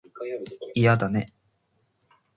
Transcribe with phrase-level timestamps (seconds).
[0.73, 1.27] いやだね